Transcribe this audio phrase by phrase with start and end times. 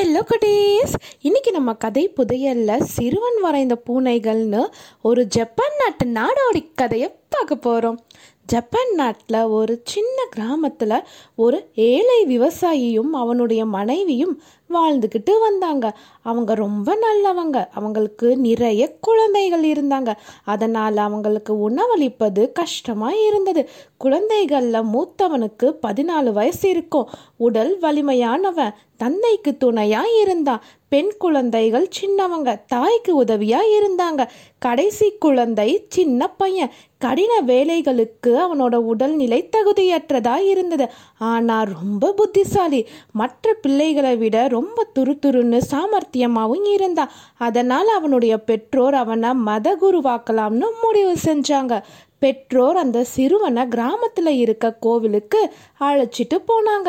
[0.00, 4.62] Hello குட்டீஸ் இன்னைக்கு நம்ம கதை புதையல்ல சிறுவன் வரைந்த பூனைகள்னு
[5.00, 7.98] ஒரு ஜப்பான் நாட்டு நாடோடி கதையை பார்க்க போகிறோம்
[8.46, 10.96] ஜப்பான் நாட்டில் ஒரு சின்ன கிராமத்தில்
[11.34, 14.34] ஒரு ஏழை விவசாயியும் அவனுடைய மனைவியும்
[14.70, 15.98] வாழ்ந்துக்கிட்டு வந்தாங்க.
[16.22, 17.66] அவங்க ரொம்ப நல்லவங்க.
[17.72, 20.14] அவங்களுக்கு நிறைய குழந்தைகள் இருந்தாங்க.
[20.44, 23.68] அதனால் அவங்களுக்கு உணவளிப்பது கஷ்டமாக இருந்தது.
[23.96, 27.08] குழந்தைகளில் மூத்தவனுக்கு பதினாலு வயசு இருக்கும்.
[27.36, 28.74] உடல் வலிமையானவன்.
[28.96, 30.62] தந்தைக்கு துணையாக இருந்தான்.
[30.88, 32.60] பெண் குழந்தைகள் சின்னவங்க.
[32.66, 34.26] தாய்க்கு உதவியாக இருந்தாங்க.
[34.58, 36.70] கடைசி குழந்தை சின்ன பையன்.
[36.98, 40.88] கடின வேலைகளுக்கு அவனோட உடல்நிலை தகுதியற்றதாக இருந்தது.
[41.18, 42.86] ஆனால் ரொம்ப புத்திசாலி.
[43.12, 47.14] மற்ற பிள்ளைகளை விட ரொம்ப துருதுருன்னு சாமர்த்தியமாகவும் இருந்தான்
[47.46, 51.74] அதனால் அவனுடைய பெற்றோர் அவனை மத குருவாக்கலாம்னு முடிவு செஞ்சாங்க.
[52.24, 55.40] பெற்றோர் அந்த சிறுவனை கிராமத்தில் இருக்க கோவிலுக்கு
[55.80, 56.88] அழைச்சிட்டு போனாங்க.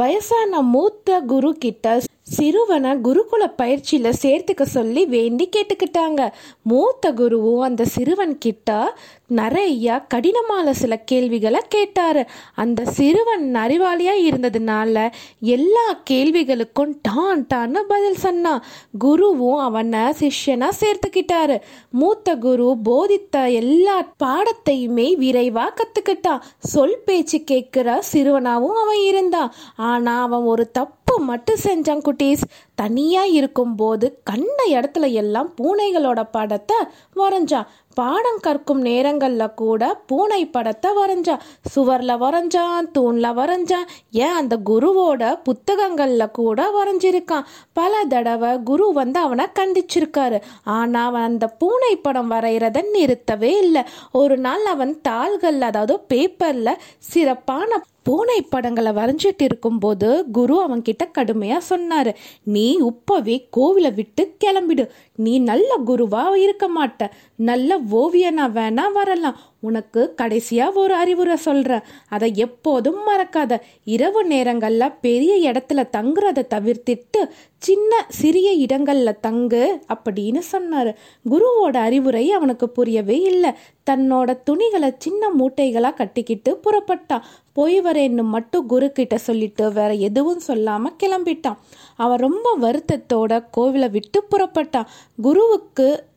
[0.00, 1.86] வயசான மூத்த குரு கிட்ட
[2.22, 6.32] சிறுவனை குருகுல பயிற்சியில் சேர்த்துக்க சொல்லி வேண்டி கேட்டுக்கிட்டாங்க.
[6.62, 12.24] மூத்த குருவும் அந்த சிறுவன் கிட்ட நிறைய கடினமான சில கேள்விகளை கேட்டாரு.
[12.54, 18.64] அந்த சிறுவன் அறிவாளியாக இருந்ததுனால எல்லா கேள்விகளுக்கும் டான் டான்னு பதில் சொன்னான்.
[19.04, 21.60] குருவும் அவனை சிஷ்யனா சேர்த்துக்கிட்டாரு.
[21.90, 26.40] மூத்த குரு போதித்த எல்லா பாடத்தையுமே விரைவா கத்துக்கிட்டான்.
[26.58, 29.54] சொல் பேச்சு கேட்கிற சிறுவனாவும் அவன் இருந்தான்.
[29.76, 32.42] ஆனா அவன் ஒரு தப்பு மட்டும் செஞ்சான் குட்டீஸ்
[32.74, 36.78] தனியா இருக்கும்போது கண்ட இடத்துல எல்லாம் பூனைகளோட படத்தை
[37.16, 41.42] வரைஞ்சான் பாடம் கற்கும் நேரங்களில் கூட பூனை படத்தை வரைஞ்சான்
[41.74, 43.88] சுவரில் வரைஞ்சான் தூணில் வரைஞ்சான்
[44.24, 47.48] ஏன் அந்த குருவோட புத்தகங்களில் கூட வரைஞ்சிருக்கான்.
[47.72, 50.40] பல தடவை குரு வந்து அவனை கண்டிச்சிருக்காரு.
[50.78, 53.84] ஆனால் அவன் அந்த பூனை படம் வரைகிறத நிறுத்தவே இல்லை.
[54.22, 56.80] ஒரு நாள் அவன் தாள்களில் அதாவது பேப்பரில்
[57.12, 62.10] சிறப்பான பூனை படங்களை வரைஞ்சிட்டு இருக்கும்போது குரு அவன்கிட்ட கடுமையாக சொன்னார்
[62.54, 64.84] நீ இப்போவே கோவிலை விட்டு கிளம்பிடு.
[65.22, 67.02] நீ நல்ல குருவா இருக்க மாட்ட.
[67.36, 69.38] நல்ல ஓவியனா வேணா வரலாம்.
[69.62, 73.60] உனக்கு கடைசியா ஒரு அறிவுரை சொல்கிறேன் அதை எப்போதும் மறக்காத.
[73.84, 77.20] இரவு நேரங்கள்ல பெரிய இடத்துல தங்குறதை தவிர்த்திட்டு
[77.58, 80.94] சின்ன சிறிய இடங்கள்ல தங்கு அப்படின்னு சொன்னாரு.
[81.30, 83.50] குருவோட அறிவுரை அவனுக்கு புரியவே இல்லை.
[83.90, 87.22] தன்னோட துணிகளை சின்ன மூட்டைகளா கட்டிக்கிட்டு புறப்பட்டான்.
[87.52, 91.58] போய் வரேன்னு மட்டும் குரு கிட்ட சொல்லிட்டு வேற எதுவும் சொல்லாம கிளம்பிட்டான்.
[91.96, 94.86] அவன் ரொம்ப வருத்தத்தோட கோவிலை விட்டு புறப்பட்டான்.
[95.22, 96.10] குருவுக்கு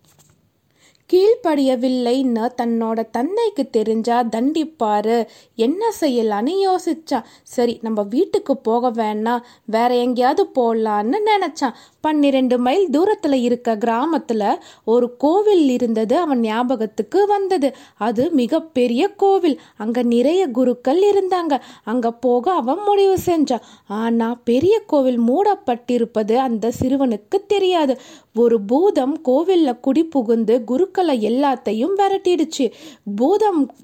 [1.14, 5.18] கீழ்ப்படியவில்லைன்னு தன்னோட தந்தைக்கு தெரிஞ்சா தண்டிப்பாரு.
[5.56, 13.34] என்ன செய்யலான்னு யோசிச்சான் சரி நம்ம வீட்டுக்கு போக வேணாம் வேற எங்கேயாவது போகலான்னு நினைச்சான் பன்னிரெண்டு மைல் தூரத்துல
[13.42, 14.44] இருக்க கிராமத்துல
[14.86, 17.76] ஒரு கோவில் இருந்தது அவன் ஞாபகத்துக்கு வந்தது.
[17.98, 19.62] அது மிகப்பெரிய கோவில்.
[19.78, 21.62] அங்க நிறைய குருக்கள் இருந்தாங்க.
[21.84, 28.00] அங்க போக அவன் முடிவு செஞ்சான் ஆனா பெரிய கோவில் மூடப்பட்டிருப்பது அந்த சிறுவனுக்கு தெரியாது.
[28.36, 32.72] ஒரு பூதம் கோவில்ல குடி புகுந்து குருக்கள் எல்லாத்தையும் விரட்டிடுச்சு.
[33.16, 33.76] பூதம்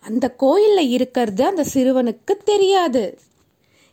[0.00, 3.18] அந்த கோயில்ல இருக்கிறது அந்த சிறுவனுக்கு தெரியாது.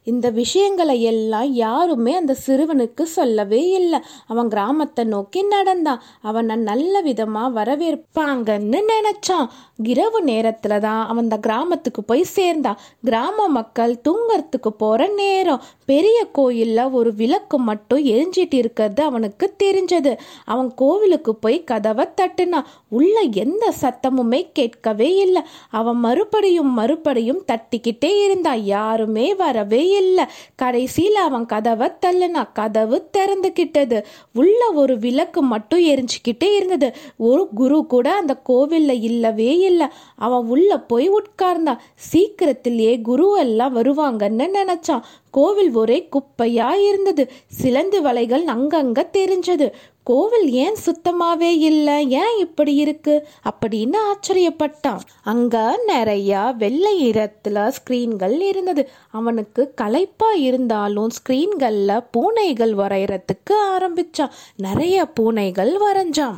[0.10, 4.00] இந்த விஷயங்களை எல்லாம் யாருமே அந்த சிறுவனுக்கு சொல்லவே இல்லை.
[4.28, 6.04] அவன் கிராமத்தை நோக்கி நடந்தான்.
[6.22, 9.50] அவனை நல்ல விதமா வரவேற்பாங்கன்னு நினைச்சான்.
[9.84, 12.80] இரவு நேரத்துல தான் அவன் அந்த கிராமத்துக்கு போய் சேர்ந்தான்.
[13.04, 15.62] கிராம மக்கள் தூங்கறதுக்கு போற நேரம்.
[15.86, 20.12] பெரிய கோயில்ல ஒரு விளக்கு மட்டும் எரிஞ்சிட்டு இருக்கிறது அவனுக்கு தெரிஞ்சது.
[20.46, 22.68] அவன் கோவிலுக்கு போய் கதவை தட்டுனான்.
[22.90, 25.42] உள்ள எந்த சத்தமுமே கேட்கவே இல்லை.
[25.70, 28.62] அவன் மறுபடியும் மறுபடியும் தட்டிக்கிட்டே இருந்தான்.
[28.76, 30.26] யாருமே வரவே இல்லை இல்லை.
[30.56, 36.96] கடைசியில் அவன் கதவை தள்ளுனா கதவு திறந்துக்கிட்டது உள்ள ஒரு விளக்கு மட்டும் எரிஞ்சுக்கிட்டே இருந்தது.
[37.18, 39.88] ஒரு குரு கூட அந்த கோவில்ல இல்லவே இல்லை.
[40.16, 45.02] அவன் உள்ள போய் உட்கார்ந்தான் சீக்கிரத்திலேயே குரு எல்லாம் வருவாங்கன்னு நினைச்சான்.
[45.32, 47.32] கோவில் ஒரே குப்பையா இருந்தது.
[47.48, 49.68] சிலந்து வலைகள் அங்கங்க தெரிஞ்சது.
[50.10, 52.10] கோவில் ஏன் சுத்தமாவே இல்லை?
[52.10, 53.28] ஏன் இப்படி இருக்கு?
[53.50, 55.00] அப்படின்னு ஆச்சரியப்பட்டான்.
[55.24, 58.90] அங்க நிறைய வெள்ளை நிறத்துல ஸ்கிரீன்கள் இருந்தது.
[59.12, 64.30] அவனுக்கு களைப்பா இருந்தாலும் ஸ்கிரீன்கள்ல பூனைகள் வரைகிறதுக்கு ஆரம்பிச்சான்.
[64.56, 66.36] நிறைய பூனைகள் வரைஞ்சான்.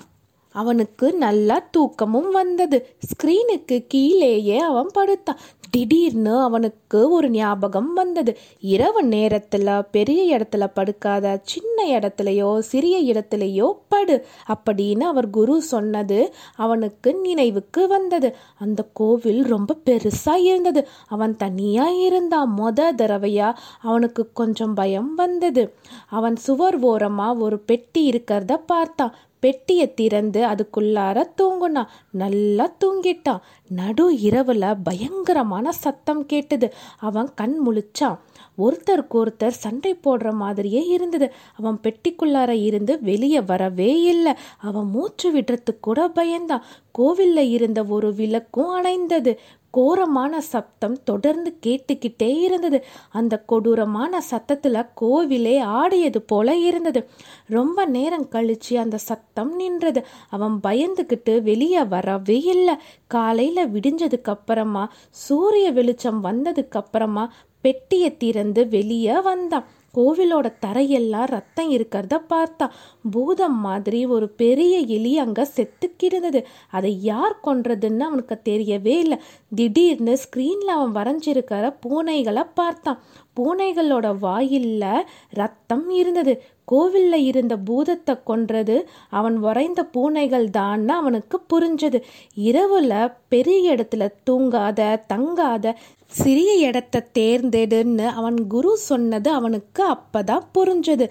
[0.51, 2.87] அவனுக்கு நல்லா தூக்கமும் வந்தது.
[3.09, 5.41] ஸ்க்ரீனுக்கு கீழேயே அவன் படுத்தான்.
[5.69, 8.37] திடீர்னு அவனுக்கு ஒரு ஞாபகம் வந்தது.
[8.59, 17.15] இரவு நேரத்தில் பெரிய இடத்துல படுக்காத சின்ன இடத்துலையோ சிறிய இடத்துலையோ படு அப்படின்னு அவர் குரு சொன்னது அவனுக்கு
[17.15, 18.35] நினைவுக்கு வந்தது.
[18.57, 20.87] அந்த கோவில் ரொம்ப பெருசாக இருந்தது.
[21.07, 25.73] அவன் தனியாக இருந்தான் மொத தடவையா அவனுக்கு கொஞ்சம் பயம் வந்தது.
[26.09, 29.15] அவன் சுவர் ஓரமாக ஒரு பெட்டி இருக்கிறத பார்த்தான்.
[29.41, 36.67] பெட்டியை திறந்து அதுக்குள்ளார தூங்குனான் நல்லா தூங்கிட்டான் நடு இரவில் பயங்கரமான சத்தம் கேட்டது.
[36.99, 38.17] அவன் கண் முழிச்சான்.
[38.57, 41.27] ஒருத்தருக்கு ஒருத்தர் சண்டை போடுற மாதிரியே இருந்தது.
[41.57, 44.33] அவன் பெட்டிக்குள்ளார இருந்து வெளியே வரவே இல்லை.
[44.57, 46.63] அவன் மூச்சு விடுறதுக்கு கூட பயந்தான்.
[46.97, 49.37] கோவில்ல இருந்த ஒரு விளக்கும் அணைந்தது.
[49.71, 52.83] கோரமான சத்தம் தொடர்ந்து கேட்டுக்கிட்டே இருந்தது.
[53.09, 57.09] அந்த கொடூரமான சத்தத்தில் கோவிலே ஆடியது போல இருந்தது.
[57.47, 60.05] ரொம்ப நேரம் கழிச்சு அந்த சத்தம் நின்றது.
[60.29, 62.75] அவன் பயந்துக்கிட்டு வெளியே வரவே இல்லை.
[63.07, 69.63] காலையில் விடிஞ்சதுக்கு அப்புறமா சூரிய வெளிச்சம் வந்ததுக்கு அப்புறமா பெட்டியை திறந்து வெளியே வந்தான்.
[69.97, 72.65] கோவிலோட தரையெல்லாம் ரத்தம் இருக்கிறத பார்த்தா
[73.11, 79.17] பூதம் மாதிரி ஒரு பெரிய எலி அங்க செத்து கிடந்தது அதை யார் கொன்றதுன்னு அவனுக்கு தெரியவே இல்லை.
[79.55, 82.99] திடீர்னு ஸ்க்ரீன்ல அவன் வரைஞ்சிருக்கிற பூனைகளை பார்த்தான்.
[83.41, 86.43] பூனைகளோட வாயில்ல ரத்தம் இருந்தது.
[86.71, 88.89] கோவில்ல இருந்த பூதத்தை கொன்றது.
[89.09, 92.01] அவன் உறைந்த பூனைகள் தான்னு அவனுக்கு புரிஞ்சது.
[92.41, 95.73] இரவுல பெரிய இடத்துல தூங்காத தங்காத
[96.07, 101.09] சிறிய இடத்த தேர்ந்தெடுன்னு அவன் குரு சொன்னது அவனுக்கு அப்பதான் புரிஞ்சது.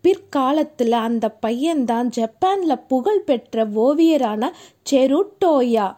[0.00, 4.50] பிற்காலத்தில் அந்த பையன்தான் ஜப்பானில் புகழ் பெற்ற ஓவியரான
[4.90, 5.96] செருட்டோயா.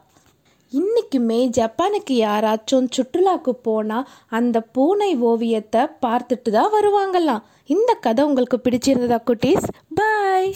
[0.72, 7.44] இன்னைக்குமே ஜப்பானுக்கு யாராச்சும் சுற்றுலாக்கு போனால் அந்த பூனை ஓவியத்தை பார்த்துட்டு தான் வருவாங்களாம்.
[7.66, 9.66] இந்த கதை உங்களுக்கு பிடிச்சிருந்ததா குட்டீஸ்?
[9.94, 10.54] பாய்